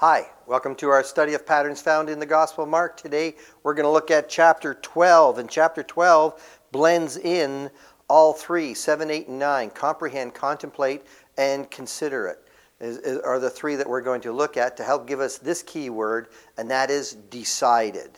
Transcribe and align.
Hi, 0.00 0.28
welcome 0.46 0.74
to 0.74 0.90
our 0.90 1.02
study 1.02 1.32
of 1.32 1.46
patterns 1.46 1.80
found 1.80 2.10
in 2.10 2.18
the 2.18 2.26
Gospel 2.26 2.64
of 2.64 2.68
Mark. 2.68 2.98
Today 2.98 3.34
we're 3.62 3.72
going 3.72 3.86
to 3.86 3.90
look 3.90 4.10
at 4.10 4.28
chapter 4.28 4.74
12, 4.74 5.38
and 5.38 5.48
chapter 5.48 5.82
12 5.82 6.60
blends 6.70 7.16
in 7.16 7.70
all 8.06 8.34
three 8.34 8.74
7, 8.74 9.10
8, 9.10 9.28
and 9.28 9.38
9 9.38 9.70
comprehend, 9.70 10.34
contemplate, 10.34 11.06
and 11.38 11.70
consider 11.70 12.26
it. 12.26 12.46
Is, 12.78 12.98
is, 12.98 13.20
are 13.20 13.38
the 13.38 13.48
three 13.48 13.74
that 13.74 13.88
we're 13.88 14.02
going 14.02 14.20
to 14.20 14.32
look 14.32 14.58
at 14.58 14.76
to 14.76 14.84
help 14.84 15.06
give 15.06 15.20
us 15.20 15.38
this 15.38 15.62
key 15.62 15.88
word, 15.88 16.28
and 16.58 16.70
that 16.70 16.90
is 16.90 17.14
decided. 17.30 18.10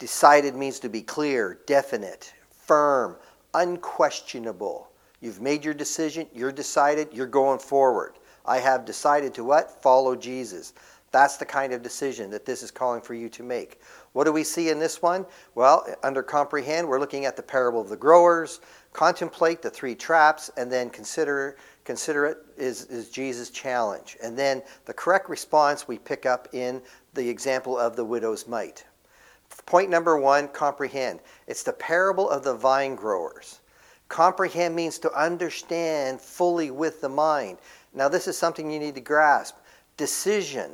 Decided 0.00 0.56
means 0.56 0.80
to 0.80 0.88
be 0.88 1.02
clear, 1.02 1.60
definite, 1.66 2.34
firm, 2.50 3.14
unquestionable. 3.54 4.90
You've 5.20 5.40
made 5.40 5.64
your 5.64 5.74
decision, 5.74 6.26
you're 6.34 6.50
decided, 6.50 7.10
you're 7.12 7.28
going 7.28 7.60
forward. 7.60 8.14
I 8.46 8.58
have 8.58 8.84
decided 8.84 9.34
to 9.34 9.44
what? 9.44 9.82
Follow 9.82 10.16
Jesus. 10.16 10.72
That's 11.12 11.38
the 11.38 11.44
kind 11.44 11.72
of 11.72 11.82
decision 11.82 12.30
that 12.30 12.46
this 12.46 12.62
is 12.62 12.70
calling 12.70 13.00
for 13.00 13.14
you 13.14 13.28
to 13.30 13.42
make. 13.42 13.80
What 14.12 14.24
do 14.24 14.32
we 14.32 14.44
see 14.44 14.68
in 14.68 14.78
this 14.78 15.02
one? 15.02 15.26
Well, 15.54 15.84
under 16.04 16.22
comprehend, 16.22 16.86
we're 16.88 17.00
looking 17.00 17.24
at 17.24 17.36
the 17.36 17.42
parable 17.42 17.80
of 17.80 17.88
the 17.88 17.96
growers, 17.96 18.60
contemplate 18.92 19.60
the 19.60 19.70
three 19.70 19.94
traps, 19.94 20.50
and 20.56 20.70
then 20.70 20.88
consider 20.90 21.56
consider 21.84 22.26
it 22.26 22.38
is, 22.56 22.84
is 22.84 23.10
Jesus' 23.10 23.50
challenge. 23.50 24.16
And 24.22 24.38
then 24.38 24.62
the 24.84 24.94
correct 24.94 25.28
response 25.28 25.88
we 25.88 25.98
pick 25.98 26.26
up 26.26 26.46
in 26.52 26.80
the 27.14 27.28
example 27.28 27.76
of 27.76 27.96
the 27.96 28.04
widow's 28.04 28.46
mite. 28.46 28.84
Point 29.66 29.90
number 29.90 30.16
one, 30.16 30.46
comprehend. 30.48 31.20
It's 31.48 31.64
the 31.64 31.72
parable 31.72 32.30
of 32.30 32.44
the 32.44 32.54
vine 32.54 32.94
growers. 32.94 33.60
Comprehend 34.08 34.74
means 34.74 34.98
to 34.98 35.12
understand 35.12 36.20
fully 36.20 36.70
with 36.70 37.00
the 37.00 37.08
mind. 37.08 37.58
Now, 37.92 38.08
this 38.08 38.28
is 38.28 38.38
something 38.38 38.70
you 38.70 38.78
need 38.78 38.94
to 38.94 39.00
grasp. 39.00 39.56
Decision 39.96 40.72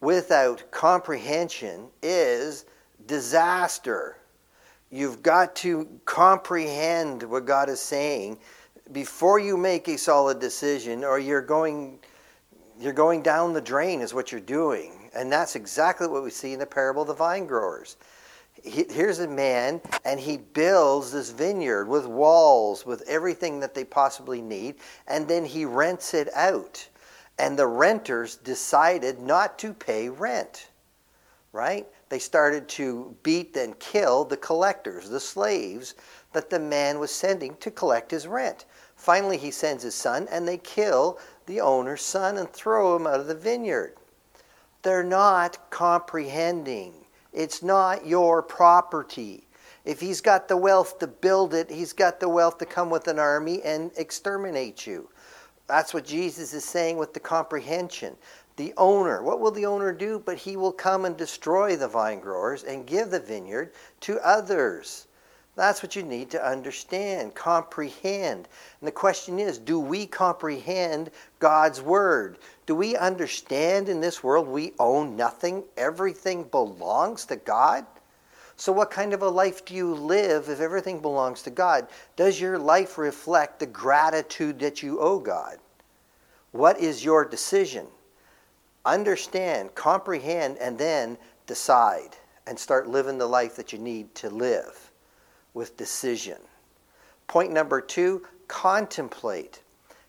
without 0.00 0.70
comprehension 0.70 1.88
is 2.02 2.64
disaster. 3.06 4.16
You've 4.90 5.22
got 5.22 5.54
to 5.56 5.88
comprehend 6.04 7.22
what 7.22 7.44
God 7.44 7.68
is 7.68 7.80
saying 7.80 8.38
before 8.92 9.38
you 9.38 9.56
make 9.56 9.88
a 9.88 9.96
solid 9.96 10.40
decision, 10.40 11.04
or 11.04 11.18
you're 11.18 11.42
going, 11.42 11.98
you're 12.80 12.92
going 12.92 13.22
down 13.22 13.52
the 13.52 13.60
drain, 13.60 14.00
is 14.00 14.14
what 14.14 14.32
you're 14.32 14.40
doing. 14.40 15.10
And 15.14 15.30
that's 15.30 15.54
exactly 15.54 16.08
what 16.08 16.24
we 16.24 16.30
see 16.30 16.52
in 16.52 16.58
the 16.58 16.66
parable 16.66 17.02
of 17.02 17.08
the 17.08 17.14
vine 17.14 17.46
growers. 17.46 17.96
He, 18.62 18.84
here's 18.90 19.20
a 19.20 19.28
man, 19.28 19.80
and 20.04 20.20
he 20.20 20.36
builds 20.36 21.12
this 21.12 21.30
vineyard 21.30 21.86
with 21.86 22.06
walls, 22.06 22.84
with 22.84 23.02
everything 23.08 23.60
that 23.60 23.74
they 23.74 23.84
possibly 23.84 24.42
need, 24.42 24.76
and 25.06 25.26
then 25.26 25.44
he 25.44 25.64
rents 25.64 26.14
it 26.14 26.28
out 26.34 26.88
and 27.40 27.58
the 27.58 27.66
renters 27.66 28.36
decided 28.36 29.18
not 29.18 29.58
to 29.58 29.72
pay 29.72 30.10
rent. 30.10 30.68
Right? 31.52 31.88
They 32.10 32.18
started 32.18 32.68
to 32.70 33.16
beat 33.22 33.56
and 33.56 33.78
kill 33.78 34.24
the 34.24 34.36
collectors, 34.36 35.08
the 35.08 35.18
slaves 35.18 35.94
that 36.34 36.50
the 36.50 36.60
man 36.60 36.98
was 36.98 37.10
sending 37.10 37.56
to 37.56 37.70
collect 37.70 38.10
his 38.10 38.26
rent. 38.26 38.66
Finally, 38.94 39.38
he 39.38 39.50
sends 39.50 39.82
his 39.82 39.94
son, 39.94 40.28
and 40.30 40.46
they 40.46 40.58
kill 40.58 41.18
the 41.46 41.62
owner's 41.62 42.02
son 42.02 42.36
and 42.36 42.52
throw 42.52 42.94
him 42.94 43.06
out 43.06 43.20
of 43.20 43.26
the 43.26 43.34
vineyard. 43.34 43.96
They're 44.82 45.02
not 45.02 45.70
comprehending. 45.70 46.99
It's 47.32 47.62
not 47.62 48.06
your 48.06 48.42
property. 48.42 49.46
If 49.84 50.00
he's 50.00 50.20
got 50.20 50.48
the 50.48 50.56
wealth 50.56 50.98
to 50.98 51.06
build 51.06 51.54
it, 51.54 51.70
he's 51.70 51.92
got 51.92 52.20
the 52.20 52.28
wealth 52.28 52.58
to 52.58 52.66
come 52.66 52.90
with 52.90 53.08
an 53.08 53.18
army 53.18 53.62
and 53.62 53.90
exterminate 53.96 54.86
you. 54.86 55.08
That's 55.66 55.94
what 55.94 56.04
Jesus 56.04 56.52
is 56.52 56.64
saying 56.64 56.96
with 56.96 57.14
the 57.14 57.20
comprehension. 57.20 58.16
The 58.56 58.74
owner, 58.76 59.22
what 59.22 59.40
will 59.40 59.52
the 59.52 59.66
owner 59.66 59.92
do? 59.92 60.18
But 60.18 60.36
he 60.36 60.56
will 60.56 60.72
come 60.72 61.04
and 61.04 61.16
destroy 61.16 61.76
the 61.76 61.88
vine 61.88 62.20
growers 62.20 62.64
and 62.64 62.86
give 62.86 63.10
the 63.10 63.20
vineyard 63.20 63.72
to 64.00 64.18
others. 64.26 65.06
That's 65.56 65.82
what 65.82 65.94
you 65.96 66.02
need 66.02 66.30
to 66.30 66.44
understand, 66.44 67.34
comprehend. 67.34 68.48
And 68.80 68.88
the 68.88 68.92
question 68.92 69.38
is 69.38 69.58
do 69.58 69.78
we 69.78 70.06
comprehend 70.06 71.10
God's 71.38 71.80
word? 71.82 72.38
Do 72.70 72.76
we 72.76 72.94
understand 72.96 73.88
in 73.88 74.00
this 74.00 74.22
world 74.22 74.46
we 74.46 74.74
own 74.78 75.16
nothing? 75.16 75.64
Everything 75.76 76.44
belongs 76.44 77.24
to 77.24 77.34
God? 77.34 77.84
So, 78.54 78.70
what 78.70 78.92
kind 78.92 79.12
of 79.12 79.22
a 79.22 79.28
life 79.28 79.64
do 79.64 79.74
you 79.74 79.92
live 79.92 80.48
if 80.48 80.60
everything 80.60 81.00
belongs 81.00 81.42
to 81.42 81.50
God? 81.50 81.88
Does 82.14 82.40
your 82.40 82.60
life 82.60 82.96
reflect 82.96 83.58
the 83.58 83.66
gratitude 83.66 84.60
that 84.60 84.84
you 84.84 85.00
owe 85.00 85.18
God? 85.18 85.56
What 86.52 86.78
is 86.78 87.04
your 87.04 87.24
decision? 87.24 87.88
Understand, 88.84 89.74
comprehend, 89.74 90.56
and 90.58 90.78
then 90.78 91.18
decide 91.48 92.16
and 92.46 92.56
start 92.56 92.88
living 92.88 93.18
the 93.18 93.26
life 93.26 93.56
that 93.56 93.72
you 93.72 93.80
need 93.80 94.14
to 94.14 94.30
live 94.30 94.92
with 95.54 95.76
decision. 95.76 96.38
Point 97.26 97.50
number 97.50 97.80
two 97.80 98.24
contemplate. 98.46 99.60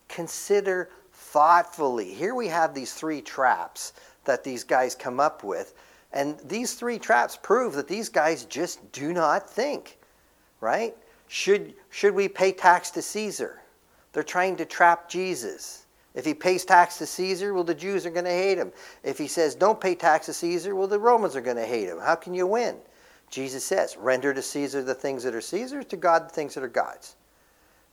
Consider 0.10 0.92
thoughtfully. 1.32 2.14
Here 2.14 2.36
we 2.36 2.48
have 2.48 2.74
these 2.74 2.94
three 2.94 3.22
traps 3.22 3.94
that 4.26 4.44
these 4.44 4.64
guys 4.64 4.96
come 4.96 5.20
up 5.20 5.44
with 5.44 5.74
and 6.14 6.38
these 6.44 6.74
three 6.74 7.00
traps 7.00 7.38
prove 7.42 7.74
that 7.74 7.88
these 7.88 8.10
guys 8.10 8.46
just 8.46 8.92
do 8.92 9.14
not 9.14 9.50
think, 9.50 9.98
right? 10.60 10.96
Should, 11.28 11.74
should 11.90 12.14
we 12.14 12.28
pay 12.28 12.52
tax 12.52 12.92
to 12.92 13.02
Caesar? 13.02 13.62
They're 14.12 14.24
trying 14.24 14.58
to 14.58 14.66
trap 14.66 15.08
Jesus. 15.08 15.86
If 16.14 16.26
he 16.26 16.34
pays 16.34 16.66
tax 16.66 16.98
to 16.98 17.06
Caesar, 17.06 17.54
well, 17.54 17.64
the 17.64 17.74
Jews 17.74 18.06
are 18.06 18.12
going 18.12 18.26
to 18.26 18.32
hate 18.32 18.58
him. 18.58 18.74
If 19.04 19.18
he 19.18 19.28
says, 19.28 19.56
don't 19.56 19.80
pay 19.80 19.96
tax 19.96 20.26
to 20.26 20.34
Caesar, 20.34 20.76
well, 20.76 20.88
the 20.88 21.00
Romans 21.00 21.38
are 21.38 21.42
going 21.42 21.56
to 21.56 21.66
hate 21.66 21.88
him. 21.88 22.00
How 22.00 22.16
can 22.16 22.34
you 22.34 22.46
win? 22.46 22.76
Jesus 23.30 23.64
says, 23.64 23.96
render 23.96 24.34
to 24.34 24.42
Caesar 24.42 24.84
the 24.84 24.94
things 24.94 25.24
that 25.24 25.34
are 25.34 25.40
Caesar's, 25.40 25.86
to 25.86 25.96
God 25.96 26.28
the 26.28 26.34
things 26.34 26.54
that 26.56 26.64
are 26.66 26.68
God's. 26.68 27.16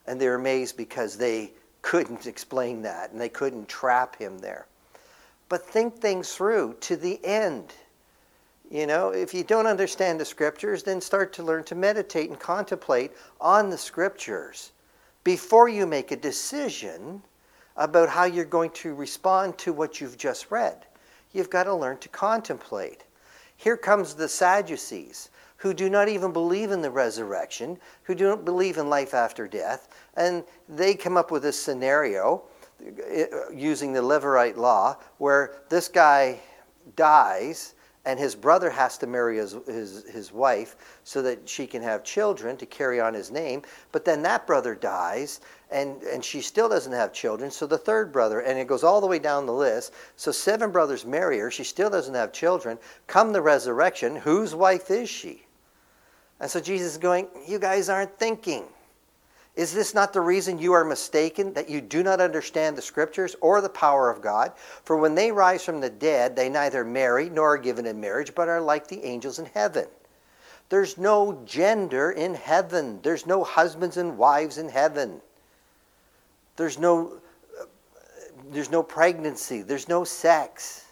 And 0.09 0.21
they're 0.21 0.35
amazed 0.35 0.77
because 0.77 1.17
they 1.17 1.53
couldn't 1.89 2.27
explain 2.27 2.83
that 2.83 3.13
and 3.13 3.19
they 3.19 3.31
couldn't 3.31 3.67
trap 3.67 4.15
him 4.17 4.37
there. 4.41 4.67
But 5.49 5.65
think 5.65 5.97
things 5.97 6.35
through 6.35 6.77
to 6.81 6.99
the 6.99 7.19
end. 7.25 7.73
You 8.71 8.87
know, 8.87 9.09
if 9.09 9.33
you 9.33 9.43
don't 9.43 9.67
understand 9.67 10.21
the 10.21 10.27
scriptures, 10.27 10.83
then 10.83 11.01
start 11.01 11.33
to 11.33 11.43
learn 11.43 11.65
to 11.65 11.75
meditate 11.75 12.29
and 12.29 12.39
contemplate 12.39 13.13
on 13.41 13.71
the 13.71 13.79
scriptures 13.79 14.73
before 15.25 15.71
you 15.71 15.87
make 15.87 16.11
a 16.13 16.17
decision 16.17 17.23
about 17.79 18.11
how 18.11 18.25
you're 18.25 18.45
going 18.45 18.73
to 18.73 18.93
respond 18.93 19.57
to 19.57 19.73
what 19.73 19.99
you've 19.99 20.19
just 20.19 20.51
read. 20.51 20.85
You've 21.33 21.49
got 21.49 21.65
to 21.65 21.75
learn 21.75 21.97
to 22.01 22.11
contemplate. 22.11 23.05
Here 23.57 23.79
comes 23.79 24.13
the 24.13 24.29
Sadducees, 24.29 25.31
who 25.59 25.75
do 25.75 25.91
not 25.91 26.09
even 26.09 26.33
believe 26.33 26.71
in 26.71 26.83
the 26.83 26.91
resurrection, 26.91 27.79
who 28.05 28.15
don't 28.15 28.45
believe 28.45 28.79
in 28.79 28.89
life 28.89 29.13
after 29.13 29.47
death, 29.47 29.89
and 30.17 30.45
they 30.69 30.95
come 30.95 31.17
up 31.17 31.31
with 31.31 31.43
this 31.43 31.61
scenario 31.61 32.43
uh, 32.81 33.51
using 33.53 33.93
the 33.93 34.01
Levirate 34.01 34.57
law 34.57 34.97
where 35.19 35.57
this 35.69 35.89
guy 35.89 36.39
dies 36.97 37.75
and 38.05 38.19
his 38.19 38.35
brother 38.35 38.71
has 38.71 38.97
to 38.97 39.07
marry 39.07 39.37
his, 39.37 39.55
his, 39.67 40.05
his 40.05 40.33
wife 40.33 40.77
so 41.05 41.21
that 41.21 41.47
she 41.47 41.67
can 41.67 41.83
have 41.83 42.03
children 42.05 42.57
to 42.57 42.65
carry 42.65 43.01
on 43.01 43.13
his 43.13 43.31
name. 43.31 43.61
But 43.93 44.05
then 44.07 44.23
that 44.23 44.47
brother 44.47 44.75
dies, 44.75 45.41
and, 45.71 46.03
and 46.05 46.25
she 46.25 46.41
still 46.41 46.71
doesn't 46.71 46.93
have 46.93 47.13
children. 47.13 47.51
So 47.51 47.67
the 47.67 47.77
third 47.77 48.11
brother, 48.11 48.41
and 48.41 48.59
it 48.59 48.67
goes 48.67 48.83
all 48.83 49.03
the 49.03 49.07
way 49.07 49.19
down 49.19 49.45
the 49.45 49.53
list. 49.53 49.93
So 50.17 50.33
seven 50.33 50.71
brothers 50.71 51.05
marry 51.05 51.39
her. 51.41 51.51
She 51.51 51.65
still 51.65 51.91
doesn't 51.91 52.15
have 52.15 52.33
children. 52.33 52.79
Come 53.09 53.33
the 53.33 53.43
resurrection, 53.43 54.17
whose 54.17 54.55
wife 54.55 54.91
is 54.91 55.11
she? 55.11 55.45
And 56.41 56.51
so 56.51 56.61
Jesus 56.61 56.93
is 56.93 56.99
going, 56.99 57.29
You 57.47 57.59
guys 57.59 57.89
aren't 57.89 58.19
thinking. 58.19 58.65
Is 59.57 59.75
this 59.75 59.93
not 59.93 60.13
the 60.13 60.21
reason 60.21 60.61
you 60.61 60.73
are 60.73 60.85
mistaken, 60.85 61.53
that 61.55 61.69
you 61.69 61.81
do 61.81 62.05
not 62.05 62.21
understand 62.21 62.77
the 62.77 62.83
Scriptures 62.83 63.35
or 63.41 63.61
the 63.61 63.69
power 63.69 64.09
of 64.09 64.23
God? 64.23 64.53
For 64.85 64.97
when 64.97 65.17
they 65.17 65.33
rise 65.33 65.65
from 65.65 65.81
the 65.81 65.91
dead, 65.91 66.37
they 66.37 66.49
neither 66.49 66.85
marry 66.85 67.29
nor 67.29 67.55
are 67.55 67.59
given 67.59 67.85
in 67.85 68.01
marriage, 68.01 68.37
but 68.37 68.49
are 68.49 68.61
like 68.61 68.87
the 68.87 69.05
angels 69.05 69.41
in 69.41 69.47
heaven. 69.47 69.89
There's 70.69 70.97
no 70.97 71.43
gender 71.45 72.13
in 72.13 72.35
heaven. 72.35 73.01
There's 73.03 73.27
no 73.27 73.43
husbands 73.43 73.97
and 73.97 74.17
wives 74.17 74.59
in 74.59 74.69
heaven. 74.69 75.21
There's 76.57 76.79
no, 76.79 77.19
uh, 77.61 77.65
there's 78.53 78.71
no 78.71 78.85
pregnancy. 78.85 79.63
There's 79.63 79.89
no 79.89 80.05
sex. 80.05 80.85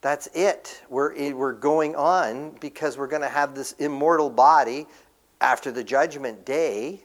That's 0.00 0.28
it. 0.28 0.82
We're, 0.88 1.34
we're 1.34 1.52
going 1.52 1.96
on 1.96 2.50
because 2.60 2.96
we're 2.96 3.08
going 3.08 3.22
to 3.22 3.28
have 3.28 3.54
this 3.54 3.72
immortal 3.72 4.30
body 4.30 4.86
after 5.40 5.72
the 5.72 5.82
judgment 5.82 6.44
day. 6.44 7.00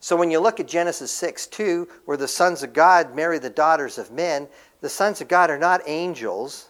So 0.00 0.16
when 0.16 0.30
you 0.30 0.38
look 0.38 0.60
at 0.60 0.68
Genesis 0.68 1.10
6 1.10 1.46
2, 1.48 1.88
where 2.04 2.16
the 2.16 2.28
sons 2.28 2.62
of 2.62 2.72
God 2.72 3.14
marry 3.14 3.38
the 3.38 3.50
daughters 3.50 3.98
of 3.98 4.10
men, 4.12 4.48
the 4.80 4.88
sons 4.88 5.20
of 5.20 5.28
God 5.28 5.50
are 5.50 5.58
not 5.58 5.80
angels. 5.86 6.68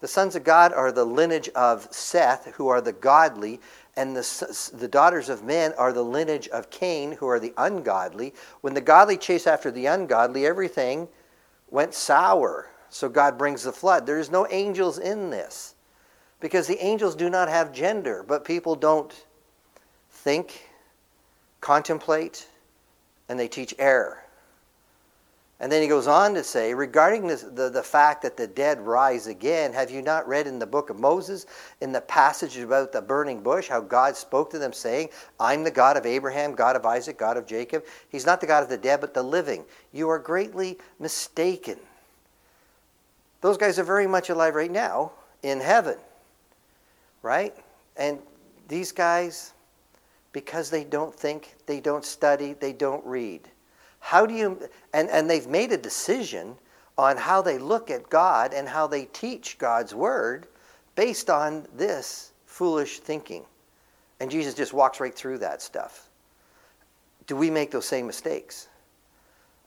The 0.00 0.08
sons 0.08 0.34
of 0.34 0.42
God 0.42 0.72
are 0.72 0.90
the 0.90 1.04
lineage 1.04 1.48
of 1.50 1.86
Seth, 1.92 2.46
who 2.56 2.66
are 2.66 2.80
the 2.80 2.92
godly, 2.92 3.60
and 3.96 4.16
the, 4.16 4.70
the 4.74 4.88
daughters 4.88 5.28
of 5.28 5.44
men 5.44 5.72
are 5.78 5.92
the 5.92 6.02
lineage 6.02 6.48
of 6.48 6.68
Cain, 6.70 7.12
who 7.12 7.28
are 7.28 7.38
the 7.38 7.54
ungodly. 7.56 8.34
When 8.62 8.74
the 8.74 8.80
godly 8.80 9.16
chase 9.16 9.46
after 9.46 9.70
the 9.70 9.86
ungodly, 9.86 10.44
everything 10.44 11.06
went 11.70 11.94
sour. 11.94 12.71
So 12.92 13.08
God 13.08 13.38
brings 13.38 13.62
the 13.62 13.72
flood. 13.72 14.04
There's 14.04 14.30
no 14.30 14.46
angels 14.50 14.98
in 14.98 15.30
this 15.30 15.74
because 16.40 16.66
the 16.66 16.78
angels 16.84 17.16
do 17.16 17.30
not 17.30 17.48
have 17.48 17.72
gender, 17.72 18.22
but 18.22 18.44
people 18.44 18.76
don't 18.76 19.24
think, 20.10 20.68
contemplate, 21.62 22.46
and 23.30 23.40
they 23.40 23.48
teach 23.48 23.74
error. 23.78 24.22
And 25.58 25.72
then 25.72 25.80
he 25.80 25.88
goes 25.88 26.06
on 26.06 26.34
to 26.34 26.44
say, 26.44 26.74
regarding 26.74 27.26
this, 27.26 27.42
the, 27.42 27.70
the 27.70 27.82
fact 27.82 28.20
that 28.22 28.36
the 28.36 28.46
dead 28.46 28.78
rise 28.80 29.26
again, 29.26 29.72
have 29.72 29.90
you 29.90 30.02
not 30.02 30.28
read 30.28 30.46
in 30.46 30.58
the 30.58 30.66
book 30.66 30.90
of 30.90 31.00
Moses, 31.00 31.46
in 31.80 31.92
the 31.92 32.00
passage 32.02 32.58
about 32.58 32.92
the 32.92 33.00
burning 33.00 33.42
bush, 33.42 33.68
how 33.68 33.80
God 33.80 34.16
spoke 34.16 34.50
to 34.50 34.58
them, 34.58 34.74
saying, 34.74 35.08
I'm 35.40 35.64
the 35.64 35.70
God 35.70 35.96
of 35.96 36.04
Abraham, 36.04 36.54
God 36.54 36.76
of 36.76 36.84
Isaac, 36.84 37.16
God 37.16 37.38
of 37.38 37.46
Jacob? 37.46 37.84
He's 38.10 38.26
not 38.26 38.40
the 38.40 38.46
God 38.46 38.62
of 38.62 38.68
the 38.68 38.76
dead, 38.76 39.00
but 39.00 39.14
the 39.14 39.22
living. 39.22 39.64
You 39.92 40.10
are 40.10 40.18
greatly 40.18 40.78
mistaken. 40.98 41.78
Those 43.42 43.58
guys 43.58 43.78
are 43.78 43.84
very 43.84 44.06
much 44.06 44.30
alive 44.30 44.54
right 44.54 44.70
now 44.70 45.12
in 45.42 45.60
heaven, 45.60 45.98
right? 47.20 47.54
And 47.96 48.18
these 48.68 48.92
guys, 48.92 49.52
because 50.32 50.70
they 50.70 50.84
don't 50.84 51.14
think, 51.14 51.54
they 51.66 51.80
don't 51.80 52.04
study, 52.04 52.54
they 52.54 52.72
don't 52.72 53.04
read 53.04 53.42
how 54.04 54.26
do 54.26 54.34
you, 54.34 54.58
and, 54.92 55.08
and 55.10 55.30
they've 55.30 55.46
made 55.46 55.70
a 55.70 55.76
decision 55.76 56.56
on 56.98 57.16
how 57.16 57.40
they 57.40 57.56
look 57.56 57.88
at 57.88 58.10
God 58.10 58.52
and 58.52 58.68
how 58.68 58.88
they 58.88 59.04
teach 59.06 59.58
God's 59.58 59.94
word 59.94 60.48
based 60.96 61.30
on 61.30 61.66
this 61.76 62.32
foolish 62.44 62.98
thinking. 62.98 63.44
And 64.18 64.28
Jesus 64.28 64.54
just 64.54 64.72
walks 64.72 64.98
right 64.98 65.14
through 65.14 65.38
that 65.38 65.62
stuff. 65.62 66.08
Do 67.28 67.36
we 67.36 67.48
make 67.48 67.70
those 67.70 67.86
same 67.86 68.08
mistakes? 68.08 68.66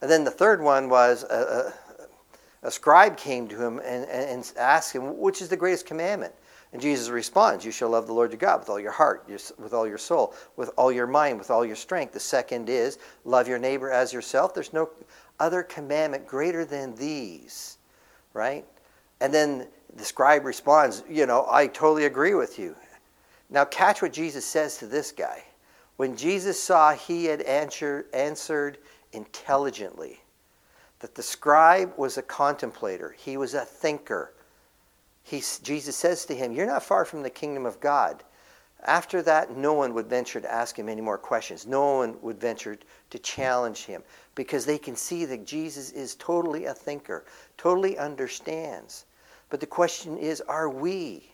And 0.02 0.10
then 0.10 0.22
the 0.22 0.30
third 0.30 0.60
one 0.60 0.90
was 0.90 1.24
a, 1.24 1.34
a, 1.34 1.72
a 2.66 2.70
scribe 2.70 3.16
came 3.16 3.46
to 3.46 3.62
him 3.62 3.78
and, 3.78 4.04
and 4.08 4.52
asked 4.58 4.92
him, 4.92 5.18
Which 5.18 5.40
is 5.40 5.48
the 5.48 5.56
greatest 5.56 5.86
commandment? 5.86 6.34
And 6.72 6.82
Jesus 6.82 7.08
responds, 7.08 7.64
You 7.64 7.70
shall 7.70 7.90
love 7.90 8.08
the 8.08 8.12
Lord 8.12 8.32
your 8.32 8.38
God 8.38 8.58
with 8.58 8.68
all 8.68 8.80
your 8.80 8.90
heart, 8.90 9.30
with 9.56 9.72
all 9.72 9.86
your 9.86 9.98
soul, 9.98 10.34
with 10.56 10.70
all 10.76 10.90
your 10.90 11.06
mind, 11.06 11.38
with 11.38 11.48
all 11.48 11.64
your 11.64 11.76
strength. 11.76 12.12
The 12.12 12.18
second 12.18 12.68
is, 12.68 12.98
Love 13.24 13.46
your 13.46 13.60
neighbor 13.60 13.92
as 13.92 14.12
yourself. 14.12 14.52
There's 14.52 14.72
no 14.72 14.90
other 15.38 15.62
commandment 15.62 16.26
greater 16.26 16.64
than 16.64 16.96
these, 16.96 17.78
right? 18.34 18.64
And 19.20 19.32
then 19.32 19.68
the 19.94 20.04
scribe 20.04 20.44
responds, 20.44 21.04
You 21.08 21.26
know, 21.26 21.46
I 21.48 21.68
totally 21.68 22.06
agree 22.06 22.34
with 22.34 22.58
you. 22.58 22.74
Now, 23.48 23.64
catch 23.64 24.02
what 24.02 24.12
Jesus 24.12 24.44
says 24.44 24.76
to 24.78 24.88
this 24.88 25.12
guy. 25.12 25.44
When 25.98 26.16
Jesus 26.16 26.60
saw 26.60 26.94
he 26.94 27.26
had 27.26 27.42
answer, 27.42 28.06
answered 28.12 28.78
intelligently, 29.12 30.20
that 31.00 31.14
the 31.14 31.22
scribe 31.22 31.92
was 31.96 32.16
a 32.16 32.22
contemplator, 32.22 33.14
he 33.18 33.36
was 33.36 33.54
a 33.54 33.64
thinker 33.64 34.32
he, 35.26 35.42
Jesus 35.64 35.96
says 35.96 36.24
to 36.26 36.36
him, 36.36 36.52
You're 36.52 36.66
not 36.66 36.84
far 36.84 37.04
from 37.04 37.24
the 37.24 37.30
kingdom 37.30 37.66
of 37.66 37.80
God. 37.80 38.22
After 38.84 39.22
that, 39.22 39.56
no 39.56 39.72
one 39.72 39.92
would 39.94 40.06
venture 40.06 40.40
to 40.40 40.52
ask 40.52 40.78
him 40.78 40.88
any 40.88 41.00
more 41.00 41.18
questions. 41.18 41.66
No 41.66 41.96
one 41.96 42.16
would 42.22 42.40
venture 42.40 42.78
to 43.10 43.18
challenge 43.18 43.86
him 43.86 44.04
because 44.36 44.64
they 44.64 44.78
can 44.78 44.94
see 44.94 45.24
that 45.24 45.44
Jesus 45.44 45.90
is 45.90 46.14
totally 46.14 46.66
a 46.66 46.74
thinker, 46.74 47.24
totally 47.58 47.98
understands. 47.98 49.04
But 49.50 49.58
the 49.58 49.66
question 49.66 50.16
is, 50.16 50.40
are 50.42 50.68
we? 50.68 51.32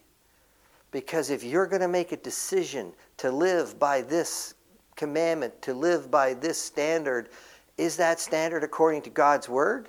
Because 0.91 1.29
if 1.29 1.45
you're 1.45 1.67
going 1.67 1.83
to 1.83 1.89
make 1.89 2.13
a 2.13 2.17
decision 2.17 2.95
to 3.19 3.31
live 3.31 3.79
by 3.79 4.01
this 4.01 4.55
commandment, 4.97 5.61
to 5.63 5.75
live 5.75 6.11
by 6.11 6.33
this 6.33 6.57
standard, 6.59 7.29
is 7.79 7.97
that 7.97 8.21
standard 8.21 8.65
according 8.65 9.03
to 9.03 9.11
God's 9.11 9.49
word? 9.49 9.89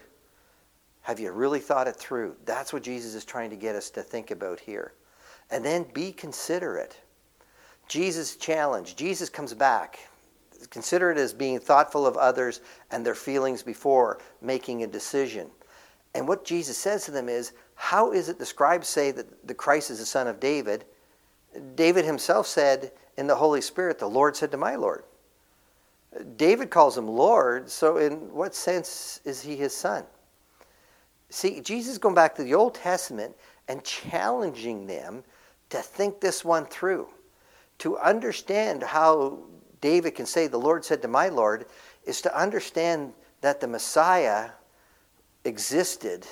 Have 1.01 1.19
you 1.19 1.31
really 1.31 1.59
thought 1.59 1.88
it 1.88 1.97
through? 1.97 2.35
That's 2.45 2.71
what 2.71 2.83
Jesus 2.83 3.13
is 3.13 3.25
trying 3.25 3.50
to 3.50 3.56
get 3.57 3.75
us 3.75 3.89
to 3.91 4.01
think 4.01 4.31
about 4.31 4.59
here. 4.59 4.94
And 5.51 5.63
then 5.63 5.85
be 5.94 6.13
considerate. 6.13 6.97
Jesus' 7.88 8.38
challenge. 8.38 8.95
Jesus 8.95 9.30
comes 9.30 9.53
back. 9.53 10.00
Consider 10.69 11.12
it 11.12 11.18
as 11.18 11.33
being 11.33 11.59
thoughtful 11.59 12.07
of 12.07 12.15
others 12.15 12.62
and 12.89 13.06
their 13.06 13.15
feelings 13.15 13.62
before 13.62 14.19
making 14.41 14.83
a 14.83 14.88
decision. 14.88 15.50
And 16.15 16.27
what 16.27 16.45
Jesus 16.45 16.77
says 16.77 17.03
to 17.06 17.12
them 17.12 17.27
is, 17.27 17.51
How 17.75 18.13
is 18.13 18.29
it 18.29 18.39
the 18.39 18.45
scribes 18.45 18.88
say 18.88 19.12
that 19.12 19.45
the 19.45 19.53
Christ 19.53 19.91
is 19.91 20.00
the 20.00 20.06
son 20.06 20.27
of 20.27 20.39
David? 20.39 20.86
David 21.75 22.06
himself 22.06 22.47
said 22.47 22.94
in 23.18 23.27
the 23.27 23.36
Holy 23.36 23.62
Spirit, 23.62 24.00
The 24.00 24.07
Lord 24.07 24.38
said 24.38 24.51
to 24.51 24.57
my 24.57 24.75
Lord. 24.75 25.03
David 26.36 26.69
calls 26.69 26.98
him 26.98 27.07
Lord, 27.07 27.69
so 27.69 27.98
in 27.98 28.33
what 28.33 28.54
sense 28.54 29.19
is 29.25 29.42
he 29.42 29.56
his 29.56 29.75
son? 29.75 30.06
See, 31.30 31.62
Jesus 31.62 31.94
is 31.94 31.98
going 31.98 32.15
back 32.15 32.36
to 32.36 32.44
the 32.44 32.54
Old 32.54 32.75
Testament 32.75 33.36
and 33.68 33.83
challenging 33.83 34.86
them 34.86 35.24
to 35.69 35.80
think 35.80 36.19
this 36.19 36.45
one 36.45 36.65
through. 36.65 37.07
To 37.80 37.98
understand 37.98 38.83
how 38.83 39.39
David 39.81 40.13
can 40.15 40.27
say, 40.27 40.48
The 40.48 40.60
Lord 40.60 40.86
said 40.86 41.01
to 41.01 41.07
my 41.07 41.30
Lord, 41.30 41.65
is 42.06 42.21
to 42.21 42.38
understand 42.39 43.13
that 43.42 43.60
the 43.60 43.68
Messiah 43.68 44.51
existed 45.44 46.27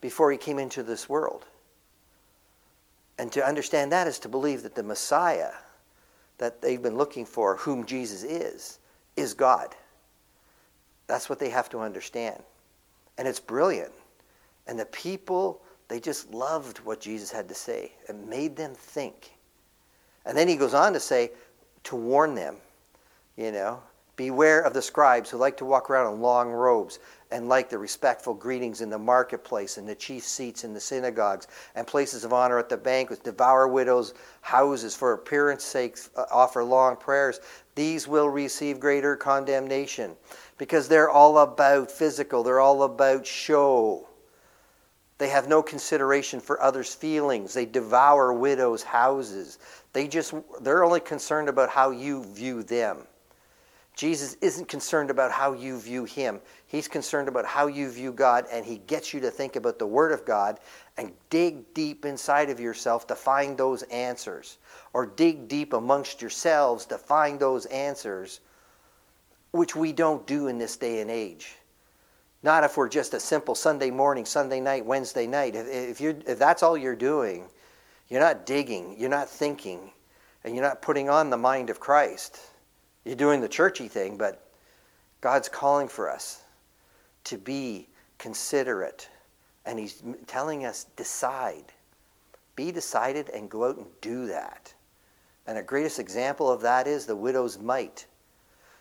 before 0.00 0.32
he 0.32 0.38
came 0.38 0.58
into 0.58 0.82
this 0.82 1.08
world. 1.08 1.44
And 3.18 3.30
to 3.32 3.46
understand 3.46 3.92
that 3.92 4.06
is 4.06 4.18
to 4.20 4.28
believe 4.28 4.62
that 4.62 4.74
the 4.74 4.82
Messiah 4.82 5.52
that 6.38 6.60
they've 6.60 6.82
been 6.82 6.96
looking 6.96 7.24
for, 7.24 7.56
whom 7.56 7.84
Jesus 7.84 8.24
is, 8.24 8.78
is 9.16 9.34
God. 9.34 9.74
That's 11.06 11.28
what 11.28 11.38
they 11.38 11.50
have 11.50 11.68
to 11.70 11.80
understand. 11.80 12.42
And 13.18 13.28
it's 13.28 13.40
brilliant. 13.40 13.92
And 14.66 14.78
the 14.78 14.86
people, 14.86 15.60
they 15.88 16.00
just 16.00 16.32
loved 16.32 16.78
what 16.78 17.00
Jesus 17.00 17.30
had 17.30 17.48
to 17.48 17.54
say. 17.54 17.92
It 18.08 18.16
made 18.16 18.56
them 18.56 18.74
think. 18.74 19.32
And 20.24 20.36
then 20.36 20.48
he 20.48 20.56
goes 20.56 20.74
on 20.74 20.92
to 20.92 21.00
say, 21.00 21.32
to 21.84 21.96
warn 21.96 22.34
them, 22.34 22.56
you 23.36 23.50
know, 23.50 23.82
beware 24.16 24.60
of 24.60 24.74
the 24.74 24.82
scribes 24.82 25.30
who 25.30 25.38
like 25.38 25.56
to 25.56 25.64
walk 25.64 25.88
around 25.88 26.14
in 26.14 26.20
long 26.20 26.50
robes 26.50 26.98
and 27.30 27.48
like 27.48 27.70
the 27.70 27.78
respectful 27.78 28.34
greetings 28.34 28.82
in 28.82 28.90
the 28.90 28.98
marketplace 28.98 29.78
and 29.78 29.88
the 29.88 29.94
chief 29.94 30.22
seats 30.22 30.64
in 30.64 30.74
the 30.74 30.80
synagogues 30.80 31.48
and 31.74 31.86
places 31.86 32.24
of 32.24 32.32
honor 32.32 32.58
at 32.58 32.68
the 32.68 32.76
banquets, 32.76 33.22
devour 33.22 33.66
widows' 33.68 34.12
houses 34.42 34.94
for 34.94 35.14
appearance 35.14 35.64
sake, 35.64 35.96
uh, 36.16 36.26
offer 36.30 36.62
long 36.62 36.94
prayers. 36.96 37.40
These 37.74 38.06
will 38.06 38.28
receive 38.28 38.78
greater 38.78 39.16
condemnation 39.16 40.14
because 40.58 40.88
they're 40.88 41.10
all 41.10 41.38
about 41.38 41.90
physical, 41.90 42.42
they're 42.42 42.60
all 42.60 42.82
about 42.82 43.26
show. 43.26 44.06
They 45.16 45.28
have 45.28 45.48
no 45.48 45.62
consideration 45.62 46.40
for 46.40 46.60
others' 46.60 46.94
feelings. 46.94 47.54
They 47.54 47.64
devour 47.64 48.32
widows' 48.32 48.82
houses. 48.82 49.58
They 49.92 50.08
just 50.08 50.34
they're 50.60 50.84
only 50.84 51.00
concerned 51.00 51.48
about 51.48 51.70
how 51.70 51.90
you 51.90 52.24
view 52.24 52.62
them. 52.62 53.06
Jesus 53.94 54.36
isn't 54.40 54.68
concerned 54.68 55.10
about 55.10 55.30
how 55.30 55.52
you 55.52 55.78
view 55.78 56.04
him. 56.04 56.40
He's 56.66 56.88
concerned 56.88 57.28
about 57.28 57.44
how 57.44 57.66
you 57.66 57.90
view 57.90 58.12
God 58.12 58.46
and 58.50 58.64
he 58.64 58.78
gets 58.78 59.12
you 59.12 59.20
to 59.20 59.30
think 59.30 59.56
about 59.56 59.78
the 59.78 59.86
word 59.86 60.12
of 60.12 60.24
God 60.24 60.60
and 60.96 61.12
dig 61.28 61.74
deep 61.74 62.06
inside 62.06 62.48
of 62.48 62.58
yourself 62.58 63.06
to 63.08 63.14
find 63.14 63.56
those 63.56 63.82
answers 63.84 64.58
or 64.94 65.06
dig 65.06 65.46
deep 65.46 65.74
amongst 65.74 66.22
yourselves 66.22 66.86
to 66.86 66.96
find 66.96 67.38
those 67.38 67.66
answers 67.66 68.40
which 69.50 69.76
we 69.76 69.92
don't 69.92 70.26
do 70.26 70.48
in 70.48 70.56
this 70.56 70.76
day 70.76 71.00
and 71.00 71.10
age. 71.10 71.54
Not 72.42 72.64
if 72.64 72.76
we're 72.76 72.88
just 72.88 73.14
a 73.14 73.20
simple 73.20 73.54
Sunday 73.54 73.90
morning, 73.90 74.24
Sunday 74.24 74.60
night, 74.60 74.84
Wednesday 74.84 75.26
night. 75.26 75.54
If, 75.54 76.00
you're, 76.00 76.16
if 76.26 76.38
that's 76.38 76.62
all 76.62 76.76
you're 76.76 76.96
doing, 76.96 77.44
you're 78.08 78.20
not 78.20 78.46
digging, 78.46 78.96
you're 78.98 79.10
not 79.10 79.28
thinking, 79.28 79.92
and 80.42 80.54
you're 80.54 80.64
not 80.64 80.82
putting 80.82 81.08
on 81.08 81.30
the 81.30 81.36
mind 81.36 81.70
of 81.70 81.78
Christ. 81.78 82.40
You're 83.04 83.16
doing 83.16 83.40
the 83.40 83.48
churchy 83.48 83.88
thing, 83.88 84.16
but 84.16 84.46
God's 85.20 85.48
calling 85.48 85.88
for 85.88 86.10
us 86.10 86.42
to 87.24 87.38
be 87.38 87.88
considerate. 88.18 89.08
And 89.66 89.78
He's 89.78 90.02
telling 90.26 90.64
us, 90.64 90.86
decide. 90.96 91.64
Be 92.54 92.70
decided 92.70 93.28
and 93.30 93.50
go 93.50 93.68
out 93.68 93.76
and 93.76 93.86
do 94.00 94.26
that. 94.26 94.72
And 95.46 95.58
a 95.58 95.62
greatest 95.62 95.98
example 95.98 96.50
of 96.50 96.60
that 96.60 96.86
is 96.86 97.06
the 97.06 97.16
widow's 97.16 97.58
mite. 97.58 98.06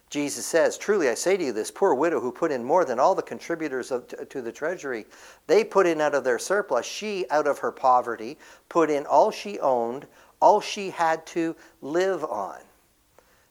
Jesus 0.09 0.45
says, 0.45 0.77
Truly 0.77 1.07
I 1.07 1.13
say 1.13 1.37
to 1.37 1.45
you, 1.45 1.53
this 1.53 1.71
poor 1.71 1.95
widow 1.95 2.19
who 2.19 2.31
put 2.31 2.51
in 2.51 2.63
more 2.63 2.83
than 2.83 2.99
all 2.99 3.15
the 3.15 3.21
contributors 3.21 3.91
of, 3.91 4.07
to 4.29 4.41
the 4.41 4.51
treasury, 4.51 5.05
they 5.47 5.63
put 5.63 5.87
in 5.87 6.01
out 6.01 6.13
of 6.13 6.25
their 6.25 6.37
surplus. 6.37 6.85
She, 6.85 7.25
out 7.29 7.47
of 7.47 7.59
her 7.59 7.71
poverty, 7.71 8.37
put 8.67 8.89
in 8.89 9.05
all 9.05 9.31
she 9.31 9.57
owned, 9.59 10.05
all 10.41 10.59
she 10.59 10.89
had 10.89 11.25
to 11.27 11.55
live 11.81 12.25
on. 12.25 12.59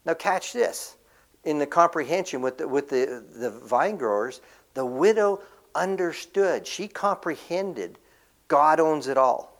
Now, 0.04 0.14
catch 0.14 0.52
this. 0.52 0.96
In 1.44 1.58
the 1.58 1.66
comprehension 1.66 2.42
with 2.42 2.58
the, 2.58 2.68
with 2.68 2.88
the, 2.88 3.24
the 3.34 3.50
vine 3.50 3.96
growers, 3.96 4.40
the 4.74 4.84
widow 4.84 5.40
understood. 5.74 6.66
She 6.66 6.88
comprehended 6.88 7.98
God 8.48 8.80
owns 8.80 9.06
it 9.06 9.16
all. 9.16 9.56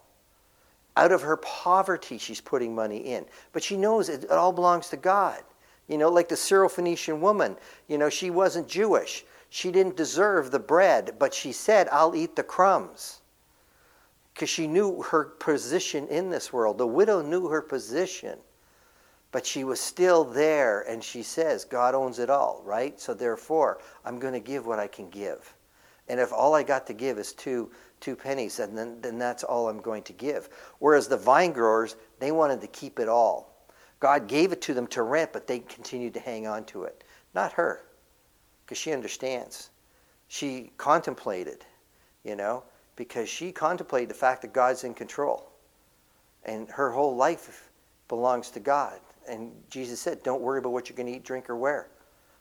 Out 0.97 1.13
of 1.13 1.23
her 1.23 1.37
poverty, 1.37 2.19
she's 2.19 2.41
putting 2.41 2.75
money 2.75 2.99
in. 2.99 3.25
But 3.53 3.63
she 3.63 3.77
knows 3.77 4.09
it, 4.09 4.25
it 4.25 4.31
all 4.31 4.53
belongs 4.53 4.89
to 4.89 4.97
God. 4.97 5.43
You 5.89 5.97
know, 5.97 6.09
like 6.09 6.29
the 6.29 6.35
Syrophoenician 6.35 7.21
woman, 7.21 7.57
you 7.89 7.99
know, 7.99 8.11
she 8.11 8.31
wasn't 8.31 8.69
Jewish. 8.69 9.25
She 9.49 9.73
didn't 9.73 9.97
deserve 9.97 10.51
the 10.51 10.59
bread, 10.59 11.17
but 11.19 11.33
she 11.33 11.53
said, 11.53 11.89
I'll 11.91 12.15
eat 12.15 12.37
the 12.37 12.43
crumbs. 12.43 13.21
Because 14.35 14.49
she 14.49 14.67
knew 14.67 15.03
her 15.03 15.25
position 15.25 16.07
in 16.09 16.31
this 16.31 16.53
world. 16.53 16.79
The 16.79 16.87
widow 16.87 17.23
knew 17.23 17.49
her 17.49 17.63
position. 17.63 18.39
But 19.33 19.47
she 19.47 19.63
was 19.63 19.79
still 19.79 20.25
there, 20.25 20.81
and 20.83 21.03
she 21.03 21.23
says, 21.23 21.65
God 21.65 21.95
owns 21.95 22.19
it 22.19 22.31
all, 22.31 22.63
right? 22.65 22.99
So 23.01 23.15
therefore, 23.15 23.81
I'm 24.05 24.19
going 24.19 24.35
to 24.35 24.41
give 24.41 24.67
what 24.67 24.81
I 24.81 24.89
can 24.89 25.09
give. 25.09 25.55
And 26.09 26.19
if 26.19 26.33
all 26.33 26.55
I 26.55 26.65
got 26.65 26.87
to 26.89 26.93
give 26.93 27.19
is 27.19 27.33
two, 27.33 27.71
two 28.01 28.17
pennies, 28.17 28.59
and 28.59 28.77
then, 28.77 29.01
then 29.01 29.19
that's 29.19 29.45
all 29.45 29.69
I'm 29.69 29.81
going 29.81 30.03
to 30.05 30.13
give. 30.13 30.49
Whereas 30.81 31.07
the 31.07 31.17
vine 31.17 31.53
growers, 31.53 31.95
they 32.19 32.33
wanted 32.33 32.61
to 32.63 32.67
keep 32.67 32.99
it 32.99 33.09
all. 33.09 33.55
God 34.01 34.27
gave 34.27 34.51
it 34.51 34.61
to 34.63 34.75
them 34.75 34.89
to 34.89 35.03
rent, 35.03 35.33
but 35.33 35.47
they 35.47 35.61
continued 35.61 36.15
to 36.15 36.21
hang 36.21 36.49
on 36.49 36.65
to 36.65 36.85
it. 36.85 37.05
Not 37.33 37.53
her, 37.53 37.85
because 38.65 38.79
she 38.79 38.93
understands. 38.93 39.71
She 40.27 40.73
contemplated, 40.77 41.65
you 42.25 42.35
know, 42.35 42.65
because 42.97 43.29
she 43.29 43.53
contemplated 43.53 44.11
the 44.11 44.15
fact 44.15 44.43
that 44.43 44.53
God's 44.53 44.83
in 44.83 44.95
control. 44.95 45.53
And 46.45 46.69
her 46.71 46.91
whole 46.91 47.15
life 47.15 47.71
belongs 48.09 48.51
to 48.51 48.61
God. 48.61 48.99
And 49.31 49.53
Jesus 49.71 50.01
said, 50.01 50.23
Don't 50.23 50.43
worry 50.43 50.59
about 50.59 50.73
what 50.73 50.89
you're 50.89 50.97
going 50.97 51.07
to 51.07 51.13
eat, 51.13 51.25
drink, 51.25 51.49
or 51.49 51.57
wear. 51.57 51.89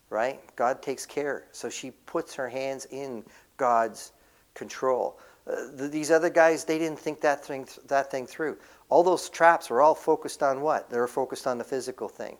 Right? 0.10 0.40
God 0.56 0.82
takes 0.82 1.06
care. 1.06 1.46
So 1.52 1.70
she 1.70 1.92
puts 1.92 2.34
her 2.34 2.50
hands 2.50 2.86
in 2.92 3.24
God's 3.58 4.12
control. 4.56 5.20
Uh, 5.50 5.88
these 5.88 6.12
other 6.12 6.30
guys, 6.30 6.66
they 6.66 6.80
didn't 6.80 7.00
think 7.00 7.22
that 7.22 7.46
thing, 7.46 7.68
that 7.88 8.12
thing 8.12 8.26
through. 8.26 8.58
All 8.90 9.04
those 9.04 9.30
traps 9.30 9.70
were 9.70 9.82
all 9.82 9.96
focused 9.96 10.44
on 10.44 10.62
what? 10.62 10.90
They 10.90 10.98
were 10.98 11.08
focused 11.08 11.48
on 11.48 11.58
the 11.58 11.64
physical 11.64 12.10
thing. 12.10 12.38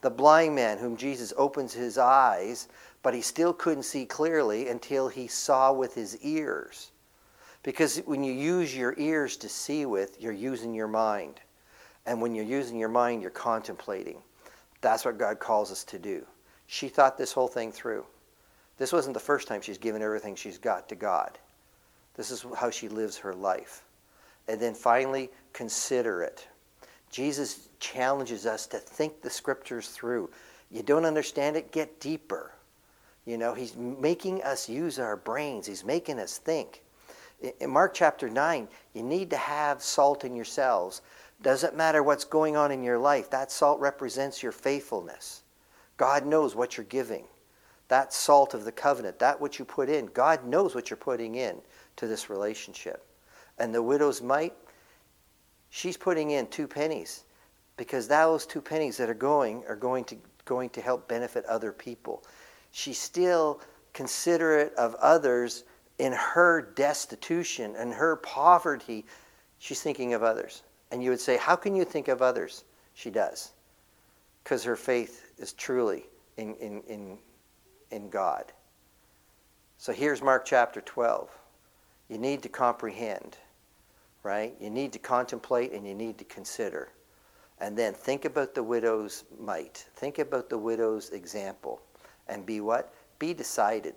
The 0.00 0.10
blind 0.10 0.54
man, 0.54 0.78
whom 0.78 0.96
Jesus 0.96 1.32
opens 1.36 1.72
his 1.72 1.98
eyes, 1.98 2.68
but 3.02 3.14
he 3.14 3.20
still 3.20 3.52
couldn't 3.52 3.82
see 3.82 4.04
clearly 4.04 4.68
until 4.68 5.08
he 5.08 5.26
saw 5.26 5.72
with 5.72 5.94
his 5.94 6.16
ears. 6.18 6.92
Because 7.62 7.98
when 7.98 8.22
you 8.22 8.32
use 8.32 8.76
your 8.76 8.94
ears 8.96 9.36
to 9.38 9.48
see 9.48 9.86
with, 9.86 10.20
you're 10.20 10.32
using 10.32 10.74
your 10.74 10.88
mind. 10.88 11.40
And 12.08 12.22
when 12.22 12.34
you're 12.34 12.42
using 12.42 12.78
your 12.78 12.88
mind, 12.88 13.20
you're 13.20 13.30
contemplating. 13.30 14.16
That's 14.80 15.04
what 15.04 15.18
God 15.18 15.38
calls 15.38 15.70
us 15.70 15.84
to 15.84 15.98
do. 15.98 16.24
She 16.66 16.88
thought 16.88 17.18
this 17.18 17.32
whole 17.32 17.48
thing 17.48 17.70
through. 17.70 18.06
This 18.78 18.94
wasn't 18.94 19.12
the 19.12 19.20
first 19.20 19.46
time 19.46 19.60
she's 19.60 19.76
given 19.76 20.00
everything 20.00 20.34
she's 20.34 20.56
got 20.56 20.88
to 20.88 20.94
God. 20.94 21.38
This 22.14 22.30
is 22.30 22.46
how 22.56 22.70
she 22.70 22.88
lives 22.88 23.18
her 23.18 23.34
life. 23.34 23.84
And 24.48 24.58
then 24.58 24.72
finally, 24.72 25.28
consider 25.52 26.22
it. 26.22 26.48
Jesus 27.10 27.68
challenges 27.78 28.46
us 28.46 28.66
to 28.68 28.78
think 28.78 29.20
the 29.20 29.28
scriptures 29.28 29.88
through. 29.88 30.30
You 30.70 30.82
don't 30.82 31.04
understand 31.04 31.56
it, 31.56 31.72
get 31.72 32.00
deeper. 32.00 32.52
You 33.26 33.36
know, 33.36 33.52
he's 33.52 33.76
making 33.76 34.42
us 34.44 34.66
use 34.66 34.98
our 34.98 35.16
brains, 35.16 35.66
he's 35.66 35.84
making 35.84 36.18
us 36.20 36.38
think. 36.38 36.82
In 37.60 37.68
Mark 37.68 37.92
chapter 37.92 38.30
9, 38.30 38.66
you 38.94 39.02
need 39.02 39.28
to 39.28 39.36
have 39.36 39.82
salt 39.82 40.24
in 40.24 40.34
yourselves 40.34 41.02
doesn't 41.42 41.76
matter 41.76 42.02
what's 42.02 42.24
going 42.24 42.56
on 42.56 42.72
in 42.72 42.82
your 42.82 42.98
life, 42.98 43.30
that 43.30 43.50
salt 43.50 43.80
represents 43.80 44.42
your 44.42 44.52
faithfulness. 44.52 45.42
God 45.96 46.26
knows 46.26 46.54
what 46.54 46.76
you're 46.76 46.86
giving. 46.86 47.24
That 47.88 48.12
salt 48.12 48.54
of 48.54 48.64
the 48.64 48.72
covenant, 48.72 49.18
that 49.20 49.40
what 49.40 49.58
you 49.58 49.64
put 49.64 49.88
in, 49.88 50.06
God 50.06 50.44
knows 50.44 50.74
what 50.74 50.90
you're 50.90 50.96
putting 50.96 51.36
in 51.36 51.60
to 51.96 52.06
this 52.06 52.28
relationship. 52.28 53.06
And 53.58 53.74
the 53.74 53.82
widow's 53.82 54.20
mite, 54.20 54.54
she's 55.70 55.96
putting 55.96 56.32
in 56.32 56.46
two 56.48 56.68
pennies 56.68 57.24
because 57.76 58.08
those 58.08 58.44
two 58.44 58.60
pennies 58.60 58.96
that 58.98 59.08
are 59.08 59.14
going 59.14 59.64
are 59.68 59.76
going 59.76 60.04
to 60.04 60.16
going 60.44 60.70
to 60.70 60.80
help 60.80 61.06
benefit 61.08 61.44
other 61.44 61.72
people. 61.72 62.24
She's 62.70 62.98
still 62.98 63.60
considerate 63.92 64.72
of 64.74 64.94
others 64.96 65.64
in 65.98 66.12
her 66.12 66.72
destitution 66.74 67.74
and 67.76 67.92
her 67.92 68.16
poverty. 68.16 69.04
She's 69.58 69.82
thinking 69.82 70.14
of 70.14 70.22
others. 70.22 70.62
And 70.90 71.02
you 71.02 71.10
would 71.10 71.20
say, 71.20 71.36
How 71.36 71.56
can 71.56 71.76
you 71.76 71.84
think 71.84 72.08
of 72.08 72.22
others? 72.22 72.64
She 72.94 73.10
does. 73.10 73.52
Because 74.42 74.64
her 74.64 74.76
faith 74.76 75.32
is 75.38 75.52
truly 75.52 76.06
in, 76.36 76.54
in, 76.56 76.82
in, 76.88 77.18
in 77.90 78.08
God. 78.08 78.52
So 79.76 79.92
here's 79.92 80.22
Mark 80.22 80.44
chapter 80.44 80.80
12. 80.80 81.30
You 82.08 82.18
need 82.18 82.42
to 82.42 82.48
comprehend, 82.48 83.36
right? 84.22 84.54
You 84.58 84.70
need 84.70 84.92
to 84.94 84.98
contemplate 84.98 85.72
and 85.72 85.86
you 85.86 85.94
need 85.94 86.18
to 86.18 86.24
consider. 86.24 86.88
And 87.60 87.76
then 87.76 87.92
think 87.92 88.24
about 88.24 88.54
the 88.54 88.62
widow's 88.62 89.24
mite. 89.38 89.86
Think 89.96 90.18
about 90.18 90.48
the 90.48 90.58
widow's 90.58 91.10
example. 91.10 91.80
And 92.28 92.46
be 92.46 92.60
what? 92.60 92.94
Be 93.18 93.34
decided. 93.34 93.96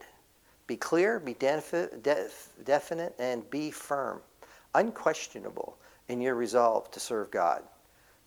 Be 0.68 0.78
clear, 0.78 1.20
be 1.20 1.34
definite, 1.34 3.16
and 3.20 3.50
be 3.50 3.72
firm. 3.72 4.22
Unquestionable 4.76 5.78
in 6.08 6.22
your 6.22 6.36
resolve 6.36 6.90
to 6.92 7.00
serve 7.00 7.32
God. 7.32 7.64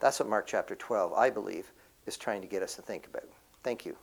That's 0.00 0.18
what 0.18 0.28
Mark 0.28 0.46
chapter 0.46 0.74
12, 0.74 1.12
I 1.12 1.30
believe, 1.30 1.72
is 2.06 2.16
trying 2.16 2.42
to 2.42 2.48
get 2.48 2.62
us 2.62 2.74
to 2.76 2.82
think 2.82 3.06
about. 3.06 3.24
Thank 3.62 3.86
you. 3.86 3.96